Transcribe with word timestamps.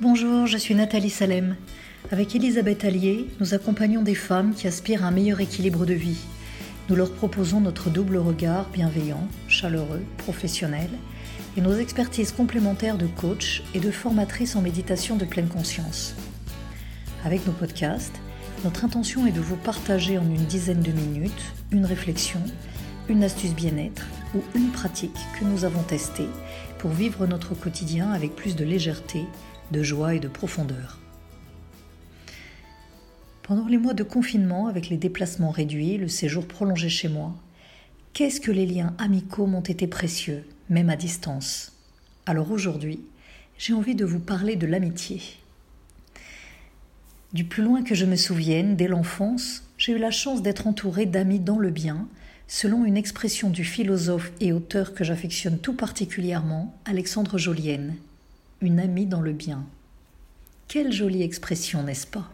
Bonjour, 0.00 0.46
je 0.46 0.56
suis 0.56 0.76
Nathalie 0.76 1.10
Salem. 1.10 1.56
Avec 2.12 2.36
Elisabeth 2.36 2.84
Allier, 2.84 3.26
nous 3.40 3.52
accompagnons 3.52 4.02
des 4.02 4.14
femmes 4.14 4.54
qui 4.54 4.68
aspirent 4.68 5.02
à 5.02 5.08
un 5.08 5.10
meilleur 5.10 5.40
équilibre 5.40 5.86
de 5.86 5.92
vie. 5.94 6.20
Nous 6.88 6.94
leur 6.94 7.10
proposons 7.10 7.58
notre 7.60 7.90
double 7.90 8.18
regard 8.18 8.68
bienveillant, 8.68 9.26
chaleureux, 9.48 10.04
professionnel 10.18 10.88
et 11.56 11.60
nos 11.60 11.76
expertises 11.76 12.30
complémentaires 12.30 12.96
de 12.96 13.08
coach 13.08 13.64
et 13.74 13.80
de 13.80 13.90
formatrice 13.90 14.54
en 14.54 14.62
méditation 14.62 15.16
de 15.16 15.24
pleine 15.24 15.48
conscience. 15.48 16.14
Avec 17.24 17.44
nos 17.44 17.52
podcasts, 17.52 18.20
notre 18.62 18.84
intention 18.84 19.26
est 19.26 19.32
de 19.32 19.40
vous 19.40 19.56
partager 19.56 20.16
en 20.16 20.26
une 20.26 20.46
dizaine 20.46 20.80
de 20.80 20.92
minutes 20.92 21.52
une 21.72 21.86
réflexion, 21.86 22.40
une 23.08 23.24
astuce 23.24 23.52
bien-être 23.52 24.06
ou 24.36 24.42
une 24.54 24.70
pratique 24.70 25.18
que 25.40 25.44
nous 25.44 25.64
avons 25.64 25.82
testée 25.82 26.28
pour 26.78 26.90
vivre 26.90 27.26
notre 27.26 27.54
quotidien 27.54 28.12
avec 28.12 28.36
plus 28.36 28.54
de 28.54 28.64
légèreté, 28.64 29.24
de 29.72 29.82
joie 29.82 30.14
et 30.14 30.20
de 30.20 30.28
profondeur. 30.28 30.98
Pendant 33.42 33.66
les 33.66 33.78
mois 33.78 33.94
de 33.94 34.02
confinement, 34.02 34.68
avec 34.68 34.88
les 34.88 34.96
déplacements 34.96 35.50
réduits, 35.50 35.96
le 35.96 36.08
séjour 36.08 36.46
prolongé 36.46 36.88
chez 36.88 37.08
moi, 37.08 37.34
qu'est-ce 38.12 38.40
que 38.40 38.52
les 38.52 38.66
liens 38.66 38.94
amicaux 38.98 39.46
m'ont 39.46 39.60
été 39.60 39.86
précieux, 39.86 40.44
même 40.68 40.90
à 40.90 40.96
distance? 40.96 41.72
Alors 42.26 42.52
aujourd'hui, 42.52 43.00
j'ai 43.58 43.72
envie 43.72 43.94
de 43.94 44.04
vous 44.04 44.20
parler 44.20 44.54
de 44.54 44.66
l'amitié. 44.66 45.20
Du 47.32 47.44
plus 47.44 47.62
loin 47.62 47.82
que 47.82 47.94
je 47.94 48.06
me 48.06 48.16
souvienne, 48.16 48.76
dès 48.76 48.88
l'enfance, 48.88 49.64
j'ai 49.78 49.92
eu 49.92 49.98
la 49.98 50.10
chance 50.10 50.42
d'être 50.42 50.66
entourée 50.66 51.06
d'amis 51.06 51.40
dans 51.40 51.58
le 51.58 51.70
bien, 51.70 52.06
selon 52.48 52.86
une 52.86 52.96
expression 52.96 53.50
du 53.50 53.62
philosophe 53.62 54.32
et 54.40 54.52
auteur 54.52 54.94
que 54.94 55.04
j'affectionne 55.04 55.58
tout 55.58 55.74
particulièrement, 55.74 56.74
Alexandre 56.86 57.36
Jolienne. 57.36 57.94
Une 58.62 58.80
amie 58.80 59.06
dans 59.06 59.20
le 59.20 59.32
bien. 59.32 59.64
Quelle 60.66 60.90
jolie 60.90 61.22
expression, 61.22 61.82
n'est-ce 61.82 62.06
pas? 62.06 62.32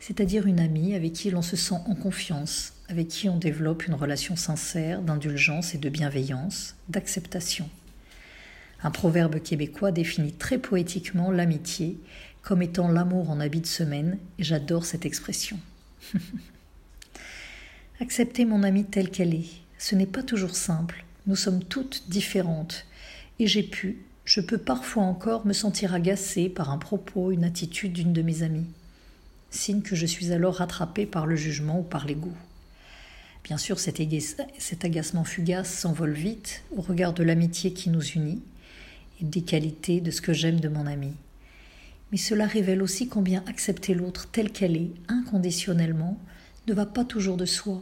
C'est-à-dire 0.00 0.46
une 0.46 0.58
amie 0.58 0.94
avec 0.94 1.12
qui 1.12 1.30
l'on 1.30 1.40
se 1.40 1.56
sent 1.56 1.78
en 1.86 1.94
confiance, 1.94 2.72
avec 2.88 3.06
qui 3.08 3.28
on 3.28 3.38
développe 3.38 3.86
une 3.86 3.94
relation 3.94 4.34
sincère 4.34 5.00
d'indulgence 5.00 5.74
et 5.74 5.78
de 5.78 5.88
bienveillance, 5.88 6.74
d'acceptation. 6.88 7.70
Un 8.82 8.90
proverbe 8.90 9.40
québécois 9.40 9.92
définit 9.92 10.32
très 10.32 10.58
poétiquement 10.58 11.30
l'amitié 11.30 11.96
comme 12.42 12.62
étant 12.62 12.88
l'amour 12.88 13.30
en 13.30 13.38
habit 13.38 13.60
de 13.60 13.66
semaine, 13.66 14.18
et 14.40 14.42
j'adore 14.42 14.84
cette 14.84 15.06
expression. 15.06 15.60
Accepter 18.02 18.46
mon 18.46 18.64
amie 18.64 18.84
telle 18.84 19.10
qu'elle 19.10 19.32
est, 19.32 19.46
ce 19.78 19.94
n'est 19.94 20.06
pas 20.06 20.24
toujours 20.24 20.56
simple. 20.56 21.04
Nous 21.28 21.36
sommes 21.36 21.62
toutes 21.62 22.02
différentes. 22.08 22.84
Et 23.38 23.46
j'ai 23.46 23.62
pu, 23.62 23.98
je 24.24 24.40
peux 24.40 24.58
parfois 24.58 25.04
encore 25.04 25.46
me 25.46 25.52
sentir 25.52 25.94
agacée 25.94 26.48
par 26.48 26.70
un 26.70 26.78
propos, 26.78 27.30
une 27.30 27.44
attitude 27.44 27.92
d'une 27.92 28.12
de 28.12 28.22
mes 28.22 28.42
amies. 28.42 28.66
Signe 29.50 29.82
que 29.82 29.94
je 29.94 30.04
suis 30.04 30.32
alors 30.32 30.56
rattrapée 30.56 31.06
par 31.06 31.26
le 31.26 31.36
jugement 31.36 31.78
ou 31.78 31.84
par 31.84 32.04
l'ego. 32.04 32.32
Bien 33.44 33.56
sûr, 33.56 33.78
cet, 33.78 34.02
cet 34.58 34.84
agacement 34.84 35.22
fugace 35.22 35.72
s'envole 35.72 36.14
vite 36.14 36.64
au 36.76 36.80
regard 36.80 37.12
de 37.12 37.22
l'amitié 37.22 37.72
qui 37.72 37.88
nous 37.88 38.04
unit 38.04 38.42
et 39.20 39.24
des 39.24 39.42
qualités 39.42 40.00
de 40.00 40.10
ce 40.10 40.20
que 40.20 40.32
j'aime 40.32 40.58
de 40.58 40.68
mon 40.68 40.88
amie. 40.88 41.14
Mais 42.10 42.18
cela 42.18 42.48
révèle 42.48 42.82
aussi 42.82 43.06
combien 43.06 43.44
accepter 43.46 43.94
l'autre 43.94 44.26
telle 44.32 44.50
qu'elle 44.50 44.76
est, 44.76 44.90
inconditionnellement, 45.06 46.18
ne 46.66 46.74
va 46.74 46.84
pas 46.84 47.04
toujours 47.04 47.36
de 47.36 47.46
soi. 47.46 47.80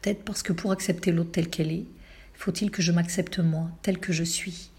Peut-être 0.00 0.24
parce 0.24 0.42
que 0.42 0.52
pour 0.52 0.72
accepter 0.72 1.12
l'autre 1.12 1.32
telle 1.32 1.50
qu'elle 1.50 1.72
est, 1.72 1.86
faut-il 2.34 2.70
que 2.70 2.82
je 2.82 2.92
m'accepte 2.92 3.38
moi, 3.38 3.70
telle 3.82 3.98
que 3.98 4.12
je 4.12 4.24
suis, 4.24 4.70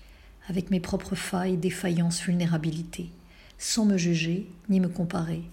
avec 0.47 0.71
mes 0.71 0.79
propres 0.79 1.15
failles, 1.15 1.57
défaillances, 1.57 2.21
vulnérabilités, 2.21 3.09
sans 3.57 3.85
me 3.85 3.97
juger 3.97 4.47
ni 4.69 4.79
me 4.79 4.87
comparer. 4.87 5.43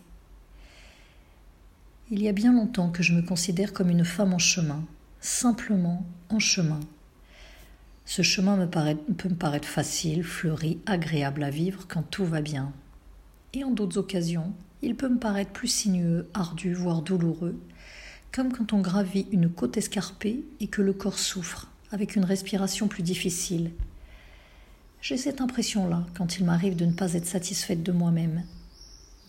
Il 2.10 2.22
y 2.22 2.28
a 2.28 2.32
bien 2.32 2.54
longtemps 2.54 2.88
que 2.88 3.02
je 3.02 3.12
me 3.12 3.20
considère 3.20 3.74
comme 3.74 3.90
une 3.90 4.06
femme 4.06 4.32
en 4.32 4.38
chemin, 4.38 4.82
simplement 5.20 6.06
en 6.30 6.38
chemin. 6.38 6.80
Ce 8.06 8.22
chemin 8.22 8.66
peut 8.66 9.28
me 9.28 9.34
paraître 9.34 9.68
facile, 9.68 10.24
fleuri, 10.24 10.78
agréable 10.86 11.44
à 11.44 11.50
vivre 11.50 11.84
quand 11.86 12.02
tout 12.02 12.24
va 12.24 12.40
bien. 12.40 12.72
Et 13.52 13.64
en 13.64 13.70
d'autres 13.70 13.98
occasions, 13.98 14.54
il 14.80 14.94
peut 14.94 15.10
me 15.10 15.18
paraître 15.18 15.50
plus 15.50 15.68
sinueux, 15.68 16.30
ardu, 16.32 16.72
voire 16.72 17.02
douloureux, 17.02 17.60
comme 18.32 18.52
quand 18.52 18.72
on 18.72 18.80
gravit 18.80 19.26
une 19.32 19.48
côte 19.48 19.76
escarpée 19.76 20.44
et 20.60 20.68
que 20.68 20.82
le 20.82 20.92
corps 20.92 21.18
souffre, 21.18 21.68
avec 21.90 22.16
une 22.16 22.24
respiration 22.24 22.88
plus 22.88 23.02
difficile. 23.02 23.70
J'ai 25.00 25.16
cette 25.16 25.40
impression-là 25.40 26.04
quand 26.16 26.38
il 26.38 26.44
m'arrive 26.44 26.76
de 26.76 26.84
ne 26.84 26.92
pas 26.92 27.14
être 27.14 27.26
satisfaite 27.26 27.82
de 27.82 27.92
moi-même. 27.92 28.44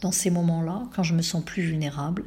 Dans 0.01 0.11
ces 0.11 0.29
moments-là, 0.29 0.87
quand 0.95 1.03
je 1.03 1.13
me 1.13 1.21
sens 1.21 1.43
plus 1.43 1.61
vulnérable, 1.61 2.23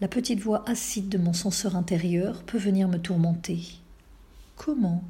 la 0.00 0.08
petite 0.08 0.40
voix 0.40 0.68
acide 0.68 1.08
de 1.08 1.18
mon 1.18 1.32
censeur 1.32 1.76
intérieur 1.76 2.42
peut 2.44 2.58
venir 2.58 2.88
me 2.88 2.98
tourmenter. 2.98 3.60
Comment, 4.56 5.04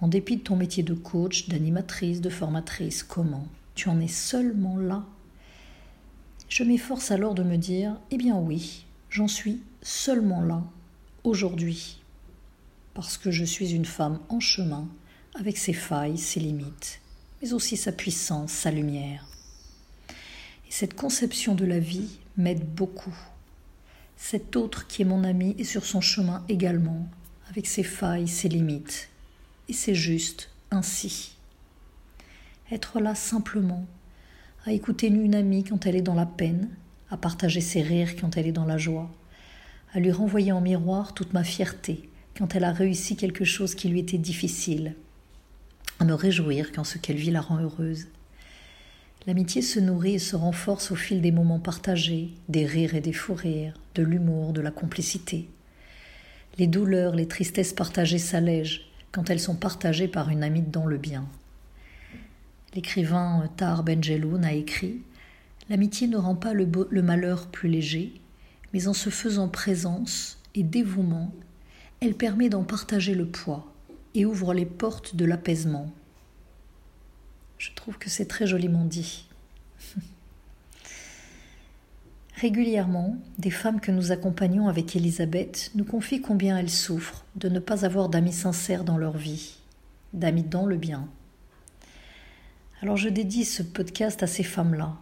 en 0.00 0.08
dépit 0.08 0.36
de 0.36 0.42
ton 0.42 0.56
métier 0.56 0.82
de 0.82 0.94
coach, 0.94 1.48
d'animatrice, 1.48 2.20
de 2.20 2.30
formatrice, 2.30 3.02
comment 3.02 3.46
tu 3.74 3.88
en 3.88 4.00
es 4.00 4.08
seulement 4.08 4.76
là? 4.76 5.04
Je 6.48 6.64
m'efforce 6.64 7.10
alors 7.10 7.34
de 7.34 7.42
me 7.42 7.56
dire 7.56 7.96
Eh 8.10 8.16
bien 8.16 8.36
oui, 8.36 8.86
j'en 9.10 9.28
suis 9.28 9.62
seulement 9.82 10.42
là, 10.42 10.62
aujourd'hui, 11.24 12.00
parce 12.94 13.16
que 13.16 13.30
je 13.30 13.44
suis 13.44 13.72
une 13.72 13.84
femme 13.84 14.20
en 14.28 14.40
chemin, 14.40 14.88
avec 15.34 15.56
ses 15.56 15.72
failles, 15.72 16.18
ses 16.18 16.40
limites, 16.40 17.00
mais 17.40 17.52
aussi 17.52 17.76
sa 17.76 17.92
puissance, 17.92 18.52
sa 18.52 18.70
lumière. 18.70 19.26
Et 20.10 20.70
cette 20.72 20.94
conception 20.94 21.54
de 21.54 21.64
la 21.64 21.78
vie 21.78 22.18
m'aide 22.36 22.64
beaucoup. 22.64 23.16
Cet 24.16 24.56
autre 24.56 24.86
qui 24.86 25.02
est 25.02 25.04
mon 25.04 25.22
ami 25.24 25.54
est 25.58 25.64
sur 25.64 25.86
son 25.86 26.00
chemin 26.00 26.44
également, 26.48 27.08
avec 27.50 27.66
ses 27.66 27.84
failles, 27.84 28.28
ses 28.28 28.48
limites. 28.48 29.08
Et 29.68 29.72
c'est 29.72 29.94
juste 29.94 30.50
ainsi. 30.70 31.36
Être 32.70 33.00
là 33.00 33.14
simplement, 33.14 33.86
à 34.66 34.72
écouter 34.72 35.06
une 35.06 35.34
amie 35.34 35.64
quand 35.64 35.86
elle 35.86 35.96
est 35.96 36.02
dans 36.02 36.14
la 36.14 36.26
peine, 36.26 36.68
à 37.10 37.16
partager 37.16 37.60
ses 37.60 37.82
rires 37.82 38.16
quand 38.16 38.36
elle 38.36 38.46
est 38.46 38.52
dans 38.52 38.64
la 38.64 38.78
joie, 38.78 39.10
à 39.92 40.00
lui 40.00 40.12
renvoyer 40.12 40.52
en 40.52 40.60
miroir 40.60 41.14
toute 41.14 41.32
ma 41.32 41.44
fierté 41.44 42.08
quand 42.36 42.54
elle 42.54 42.64
a 42.64 42.72
réussi 42.72 43.16
quelque 43.16 43.44
chose 43.44 43.74
qui 43.74 43.88
lui 43.88 44.00
était 44.00 44.18
difficile, 44.18 44.94
à 45.98 46.04
me 46.04 46.14
réjouir 46.14 46.70
quand 46.72 46.84
ce 46.84 46.98
qu'elle 46.98 47.16
vit 47.16 47.32
la 47.32 47.40
rend 47.40 47.58
heureuse. 47.58 48.06
L'amitié 49.26 49.60
se 49.60 49.80
nourrit 49.80 50.14
et 50.14 50.20
se 50.20 50.36
renforce 50.36 50.92
au 50.92 50.94
fil 50.94 51.20
des 51.20 51.32
moments 51.32 51.58
partagés, 51.58 52.30
des 52.48 52.64
rires 52.64 52.94
et 52.94 53.00
des 53.00 53.12
fous 53.12 53.34
rires, 53.34 53.74
de 53.94 54.02
l'humour, 54.02 54.52
de 54.52 54.60
la 54.60 54.70
complicité. 54.70 55.48
Les 56.58 56.66
douleurs, 56.66 57.14
les 57.14 57.26
tristesses 57.26 57.72
partagées 57.72 58.18
s'allègent 58.18 58.88
quand 59.10 59.30
elles 59.30 59.40
sont 59.40 59.56
partagées 59.56 60.08
par 60.08 60.30
une 60.30 60.44
amie 60.44 60.62
dans 60.62 60.86
le 60.86 60.96
bien. 60.96 61.26
L'écrivain 62.74 63.50
Tar 63.56 63.82
Benjeloun 63.82 64.44
a 64.44 64.52
écrit 64.52 65.02
L'amitié 65.68 66.08
ne 66.08 66.16
rend 66.16 66.34
pas 66.34 66.54
le, 66.54 66.66
malheur 67.02 67.48
plus 67.48 67.68
léger, 67.68 68.20
mais 68.72 68.88
en 68.88 68.94
se 68.94 69.10
faisant 69.10 69.48
présence 69.48 70.38
et 70.54 70.62
dévouement, 70.62 71.32
elle 72.00 72.14
permet 72.14 72.48
d'en 72.48 72.64
partager 72.64 73.14
le 73.14 73.26
poids 73.26 73.70
et 74.14 74.24
ouvre 74.24 74.54
les 74.54 74.64
portes 74.64 75.14
de 75.14 75.26
l'apaisement. 75.26 75.92
Je 77.58 77.70
trouve 77.74 77.98
que 77.98 78.08
c'est 78.08 78.26
très 78.26 78.46
joliment 78.46 78.84
dit. 78.84 79.26
Régulièrement, 82.36 83.16
des 83.38 83.50
femmes 83.50 83.80
que 83.80 83.90
nous 83.90 84.12
accompagnons 84.12 84.68
avec 84.68 84.94
Elisabeth 84.96 85.72
nous 85.74 85.84
confient 85.84 86.22
combien 86.22 86.56
elles 86.56 86.70
souffrent 86.70 87.24
de 87.36 87.48
ne 87.48 87.58
pas 87.58 87.84
avoir 87.84 88.08
d'amis 88.08 88.32
sincères 88.32 88.84
dans 88.84 88.96
leur 88.96 89.16
vie, 89.16 89.56
d'amis 90.12 90.44
dans 90.44 90.64
le 90.64 90.76
bien. 90.76 91.08
Alors 92.80 92.96
je 92.96 93.08
dédie 93.08 93.44
ce 93.44 93.64
podcast 93.64 94.22
à 94.22 94.28
ces 94.28 94.44
femmes-là. 94.44 94.96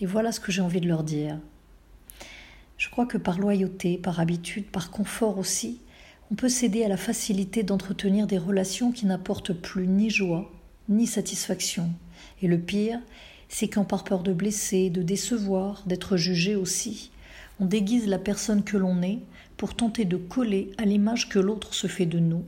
Et 0.00 0.06
voilà 0.06 0.32
ce 0.32 0.40
que 0.40 0.52
j'ai 0.52 0.62
envie 0.62 0.80
de 0.80 0.88
leur 0.88 1.04
dire. 1.04 1.38
Je 2.76 2.90
crois 2.90 3.06
que 3.06 3.16
par 3.16 3.38
loyauté, 3.38 3.96
par 3.96 4.20
habitude, 4.20 4.66
par 4.66 4.90
confort 4.90 5.38
aussi, 5.38 5.80
on 6.30 6.34
peut 6.34 6.48
céder 6.48 6.84
à 6.84 6.88
la 6.88 6.96
facilité 6.96 7.62
d'entretenir 7.62 8.26
des 8.26 8.36
relations 8.36 8.92
qui 8.92 9.06
n'apportent 9.06 9.54
plus 9.54 9.86
ni 9.86 10.10
joie, 10.10 10.50
ni 10.88 11.06
satisfaction. 11.06 11.90
Et 12.42 12.48
le 12.48 12.58
pire, 12.58 13.00
c'est 13.48 13.68
quand 13.68 13.84
par 13.84 14.04
peur 14.04 14.22
de 14.22 14.32
blesser, 14.32 14.90
de 14.90 15.02
décevoir, 15.02 15.82
d'être 15.86 16.16
jugé 16.16 16.56
aussi, 16.56 17.10
on 17.60 17.64
déguise 17.64 18.06
la 18.06 18.18
personne 18.18 18.64
que 18.64 18.76
l'on 18.76 19.02
est 19.02 19.20
pour 19.56 19.74
tenter 19.74 20.04
de 20.04 20.16
coller 20.16 20.72
à 20.76 20.84
l'image 20.84 21.28
que 21.30 21.38
l'autre 21.38 21.72
se 21.72 21.86
fait 21.86 22.06
de 22.06 22.18
nous, 22.18 22.44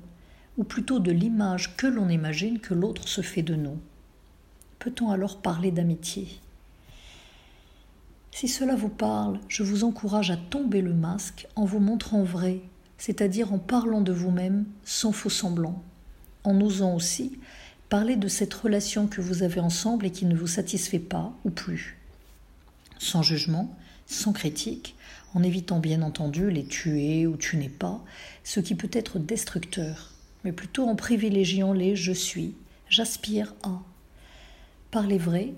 ou 0.59 0.65
plutôt 0.65 0.99
de 0.99 1.13
l'image 1.13 1.77
que 1.77 1.87
l'on 1.87 2.11
imagine 2.11 2.59
que 2.59 2.75
l'autre 2.75 3.09
se 3.09 3.23
fait 3.23 3.43
de 3.43 3.55
nous. 3.55 3.79
Peut-on 4.79 5.11
alors 5.11 5.41
parler 5.41 5.71
d'amitié? 5.71 6.29
Si 8.31 8.49
cela 8.49 8.77
vous 8.77 8.89
parle, 8.89 9.41
je 9.49 9.63
vous 9.63 9.85
encourage 9.85 10.31
à 10.31 10.37
tomber 10.37 10.81
le 10.81 10.95
masque 10.95 11.47
en 11.57 11.65
vous 11.65 11.81
montrant 11.81 12.23
vrai, 12.23 12.61
c'est-à-dire 12.97 13.53
en 13.53 13.59
parlant 13.59 14.01
de 14.01 14.13
vous-même 14.13 14.65
sans 14.85 15.13
faux 15.13 15.31
semblant, 15.31 15.83
en 16.45 16.61
osant 16.61 16.95
aussi 16.95 17.39
Parlez 17.89 18.17
de 18.17 18.29
cette 18.29 18.53
relation 18.53 19.07
que 19.07 19.23
vous 19.23 19.43
avez 19.43 19.61
ensemble 19.61 20.05
et 20.05 20.11
qui 20.11 20.27
ne 20.27 20.37
vous 20.37 20.47
satisfait 20.47 20.99
pas 20.99 21.33
ou 21.47 21.51
plus. 21.51 21.97
Sans 22.99 23.23
jugement, 23.23 23.75
sans 24.07 24.35
critique, 24.35 24.95
en 25.33 25.43
évitant 25.43 25.79
bien 25.79 26.03
entendu 26.03 26.51
les 26.51 26.67
tuer 26.67 27.27
ou 27.27 27.39
tu 27.39 27.57
n'es 27.57 27.71
pas, 27.71 28.05
ce 28.45 28.61
qui 28.61 28.75
peut 28.75 28.91
être 28.93 29.19
destructeur, 29.19 30.11
mais 30.45 30.53
plutôt 30.53 30.87
en 30.87 30.97
privilégiant 30.97 31.73
les 31.73 31.97
je 31.97 32.13
suis, 32.13 32.55
j'aspire 32.91 33.55
à. 33.63 33.81
Parler 34.91 35.19
vrai, 35.19 35.55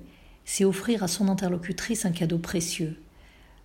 c'est 0.52 0.64
offrir 0.64 1.04
à 1.04 1.06
son 1.06 1.28
interlocutrice 1.28 2.04
un 2.06 2.10
cadeau 2.10 2.38
précieux, 2.38 2.96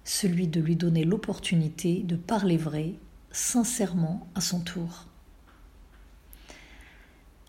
celui 0.03 0.47
de 0.47 0.61
lui 0.61 0.75
donner 0.75 1.03
l'opportunité 1.03 2.03
de 2.03 2.15
parler 2.15 2.57
vrai, 2.57 2.93
sincèrement 3.31 4.27
à 4.35 4.39
son 4.39 4.59
tour. 4.59 5.07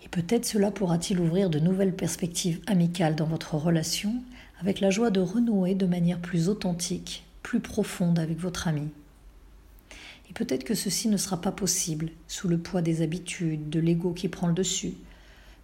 Et 0.02 0.08
peut-être 0.08 0.46
cela 0.46 0.70
pourra-t-il 0.70 1.20
ouvrir 1.20 1.50
de 1.50 1.58
nouvelles 1.58 1.94
perspectives 1.94 2.62
amicales 2.66 3.14
dans 3.14 3.26
votre 3.26 3.56
relation, 3.56 4.14
avec 4.58 4.80
la 4.80 4.88
joie 4.88 5.10
de 5.10 5.20
renouer 5.20 5.74
de 5.74 5.84
manière 5.84 6.20
plus 6.20 6.48
authentique, 6.48 7.26
plus 7.42 7.60
profonde 7.60 8.18
avec 8.18 8.38
votre 8.38 8.68
ami. 8.68 8.88
Et 10.30 10.32
peut-être 10.32 10.64
que 10.64 10.74
ceci 10.74 11.08
ne 11.08 11.18
sera 11.18 11.42
pas 11.42 11.52
possible 11.52 12.08
sous 12.26 12.48
le 12.48 12.56
poids 12.56 12.80
des 12.80 13.02
habitudes, 13.02 13.68
de 13.68 13.80
l'ego 13.80 14.14
qui 14.14 14.28
prend 14.28 14.46
le 14.46 14.54
dessus, 14.54 14.94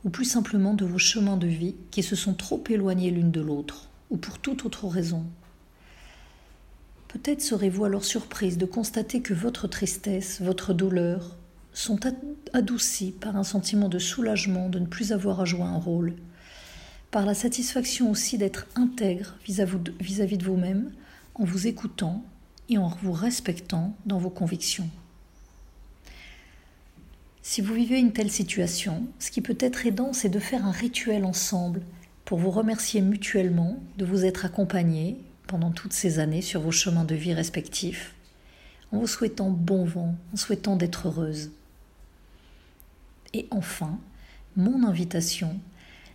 ou 0.05 0.11
plus 0.11 0.25
simplement 0.25 0.75
de 0.75 0.85
vos 0.85 0.99
chemins 0.99 1.37
de 1.37 1.47
vie 1.47 1.77
qui 1.91 2.03
se 2.03 2.17
sont 2.17 2.35
trop 2.35 2.63
éloignés 2.69 3.11
l'une 3.11 3.31
de 3.31 3.41
l'autre, 3.41 3.89
ou 4.11 4.17
pour 4.17 4.39
toute 4.39 4.65
autre 4.65 4.89
raison. 4.89 5.25
Peut-être 7.09 7.43
serez-vous 7.43 7.85
alors 7.85 8.05
surprise 8.05 8.59
de 8.59 8.67
constater 8.67 9.21
que 9.21 9.35
votre 9.35 9.69
tristesse, 9.69 10.41
votre 10.41 10.73
douleur, 10.73 11.37
sont 11.73 12.01
adoucis 12.53 13.13
par 13.13 13.37
un 13.37 13.45
sentiment 13.45 13.89
de 13.89 13.99
soulagement 13.99 14.69
de 14.69 14.79
ne 14.79 14.87
plus 14.87 15.13
avoir 15.13 15.41
à 15.41 15.45
jouer 15.45 15.63
un 15.63 15.79
rôle, 15.79 16.15
par 17.11 17.27
la 17.27 17.35
satisfaction 17.35 18.11
aussi 18.11 18.39
d'être 18.39 18.67
intègre 18.75 19.37
vis-à-vis 19.45 20.39
de 20.39 20.45
vous-même 20.45 20.91
en 21.35 21.45
vous 21.45 21.67
écoutant 21.67 22.25
et 22.69 22.79
en 22.79 22.89
vous 23.03 23.13
respectant 23.13 23.97
dans 24.07 24.19
vos 24.19 24.31
convictions. 24.31 24.89
Si 27.45 27.61
vous 27.61 27.75
vivez 27.75 27.99
une 27.99 28.13
telle 28.13 28.31
situation, 28.31 29.05
ce 29.19 29.33
qui 29.33 29.41
peut 29.41 29.59
être 29.59 29.85
aidant, 29.85 30.13
c'est 30.13 30.29
de 30.29 30.39
faire 30.39 30.65
un 30.65 30.71
rituel 30.71 31.25
ensemble 31.25 31.83
pour 32.25 32.39
vous 32.39 32.53
remercier 32.53 33.01
mutuellement 33.01 33.83
de 33.99 34.05
vous 34.05 34.25
être 34.25 34.45
accompagnés 34.45 35.19
pendant 35.49 35.73
toutes 35.73 35.93
ces 35.93 36.21
années 36.21 36.41
sur 36.41 36.61
vos 36.61 36.71
chemins 36.71 37.05
de 37.05 37.17
vie 37.17 37.35
respectifs, 37.35 38.15
en 38.93 38.99
vous 38.99 39.09
souhaitant 39.09 39.51
bon 39.51 39.85
vent, 39.85 40.15
en 40.33 40.37
souhaitant 40.37 40.77
d'être 40.77 41.09
heureuse. 41.09 41.51
Et 43.35 43.49
enfin, 43.51 43.99
mon 44.57 44.85
invitation, 44.85 45.59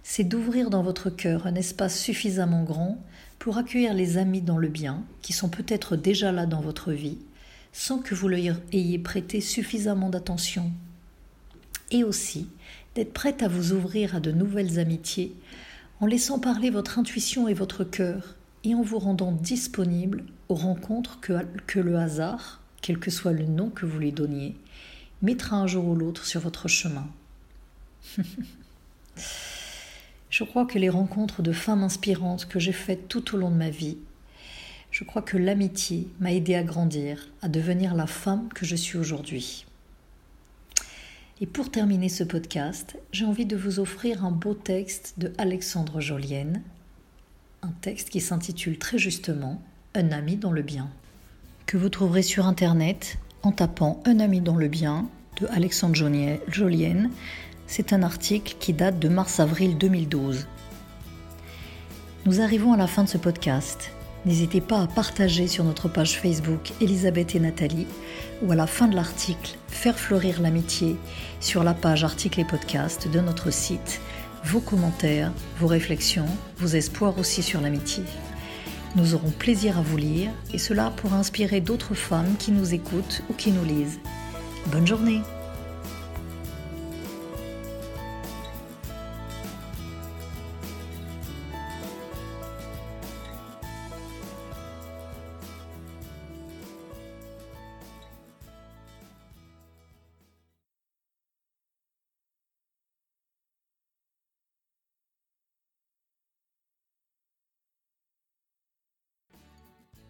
c'est 0.03 0.23
d'ouvrir 0.23 0.69
dans 0.69 0.81
votre 0.81 1.09
cœur 1.09 1.45
un 1.45 1.55
espace 1.55 1.99
suffisamment 1.99 2.63
grand 2.63 3.03
pour 3.37 3.57
accueillir 3.57 3.93
les 3.93 4.17
amis 4.17 4.41
dans 4.41 4.57
le 4.57 4.69
bien, 4.69 5.03
qui 5.21 5.33
sont 5.33 5.49
peut-être 5.49 5.97
déjà 5.97 6.31
là 6.31 6.45
dans 6.45 6.61
votre 6.61 6.93
vie, 6.93 7.17
sans 7.73 7.99
que 7.99 8.15
vous 8.15 8.29
leur 8.29 8.55
ayez 8.71 8.97
prêté 8.97 9.41
suffisamment 9.41 10.09
d'attention. 10.09 10.71
Et 11.91 12.03
aussi 12.03 12.47
d'être 12.95 13.13
prête 13.13 13.43
à 13.43 13.47
vous 13.47 13.73
ouvrir 13.73 14.15
à 14.15 14.19
de 14.19 14.31
nouvelles 14.31 14.79
amitiés, 14.79 15.35
en 15.99 16.05
laissant 16.05 16.39
parler 16.39 16.69
votre 16.69 16.99
intuition 16.99 17.47
et 17.47 17.53
votre 17.53 17.83
cœur, 17.83 18.35
et 18.63 18.75
en 18.75 18.81
vous 18.81 18.99
rendant 18.99 19.31
disponible 19.31 20.25
aux 20.49 20.55
rencontres 20.55 21.19
que, 21.19 21.79
le 21.79 21.97
hasard, 21.97 22.61
quel 22.81 22.99
que 22.99 23.11
soit 23.11 23.33
le 23.33 23.45
nom 23.45 23.69
que 23.69 23.85
vous 23.85 23.99
lui 23.99 24.11
donniez, 24.11 24.55
mettra 25.21 25.57
un 25.57 25.67
jour 25.67 25.85
ou 25.85 25.95
l'autre 25.95 26.25
sur 26.25 26.41
votre 26.41 26.67
chemin. 26.67 27.07
je 30.29 30.43
crois 30.43 30.65
que 30.65 30.79
les 30.79 30.89
rencontres 30.89 31.41
de 31.41 31.51
femmes 31.51 31.83
inspirantes 31.83 32.47
que 32.47 32.59
j'ai 32.59 32.73
faites 32.73 33.07
tout 33.07 33.35
au 33.35 33.37
long 33.37 33.51
de 33.51 33.55
ma 33.55 33.69
vie, 33.69 33.97
je 34.91 35.03
crois 35.03 35.21
que 35.21 35.37
l'amitié 35.37 36.07
m'a 36.19 36.33
aidé 36.33 36.55
à 36.55 36.63
grandir, 36.63 37.29
à 37.41 37.49
devenir 37.49 37.93
la 37.93 38.07
femme 38.07 38.49
que 38.53 38.65
je 38.65 38.75
suis 38.75 38.97
aujourd'hui. 38.97 39.65
Et 41.39 41.45
pour 41.45 41.69
terminer 41.69 42.09
ce 42.09 42.23
podcast, 42.23 42.97
j'ai 43.11 43.25
envie 43.25 43.45
de 43.45 43.55
vous 43.55 43.79
offrir 43.79 44.25
un 44.25 44.31
beau 44.31 44.55
texte 44.55 45.13
de 45.17 45.33
Alexandre 45.37 46.01
Jolienne, 46.01 46.63
un 47.61 47.71
texte 47.81 48.09
qui 48.09 48.21
s'intitule 48.21 48.79
très 48.79 48.97
justement 48.97 49.61
Un 49.93 50.11
ami 50.11 50.35
dans 50.35 50.51
le 50.51 50.63
bien, 50.63 50.89
que 51.67 51.77
vous 51.77 51.89
trouverez 51.89 52.23
sur 52.23 52.47
Internet 52.47 53.19
en 53.43 53.51
tapant 53.51 54.01
Un 54.05 54.19
ami 54.19 54.41
dans 54.41 54.55
le 54.55 54.67
bien 54.67 55.07
de 55.39 55.45
Alexandre 55.51 55.95
Jolienne. 56.47 57.11
C'est 57.67 57.93
un 57.93 58.01
article 58.01 58.55
qui 58.59 58.73
date 58.73 58.97
de 58.97 59.07
mars-avril 59.07 59.77
2012. 59.77 60.47
Nous 62.25 62.41
arrivons 62.41 62.73
à 62.73 62.77
la 62.77 62.87
fin 62.87 63.03
de 63.03 63.09
ce 63.09 63.19
podcast. 63.19 63.91
N'hésitez 64.27 64.59
pas 64.59 64.81
à 64.81 64.87
partager 64.87 65.47
sur 65.47 65.63
notre 65.63 65.87
page 65.87 66.19
Facebook 66.19 66.73
Elisabeth 66.81 67.35
et 67.35 67.39
Nathalie 67.39 67.87
ou 68.41 68.51
à 68.51 68.55
la 68.55 68.67
fin 68.67 68.89
de 68.89 68.95
l'article 68.95 69.57
Faire 69.69 69.97
fleurir 69.97 70.41
l'amitié 70.41 70.97
sur 71.39 71.63
la 71.63 71.73
page 71.73 72.03
articles 72.03 72.41
et 72.41 72.43
podcasts 72.43 73.09
de 73.09 73.21
notre 73.21 73.51
site 73.51 74.01
vos 74.43 74.59
commentaires, 74.59 75.31
vos 75.59 75.67
réflexions, 75.67 76.25
vos 76.57 76.67
espoirs 76.67 77.17
aussi 77.17 77.41
sur 77.41 77.61
l'amitié. 77.61 78.03
Nous 78.97 79.15
aurons 79.15 79.31
plaisir 79.31 79.77
à 79.77 79.81
vous 79.81 79.97
lire 79.97 80.31
et 80.53 80.57
cela 80.57 80.91
pour 80.97 81.13
inspirer 81.13 81.61
d'autres 81.61 81.95
femmes 81.95 82.35
qui 82.37 82.51
nous 82.51 82.73
écoutent 82.73 83.23
ou 83.29 83.33
qui 83.33 83.51
nous 83.51 83.63
lisent. 83.63 83.99
Bonne 84.73 84.87
journée 84.87 85.21